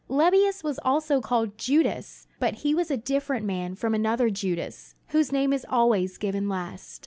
[0.09, 5.31] Lebbeus was also called Judas, but he was a different man from another Judas, whose
[5.31, 6.99] name is always given last.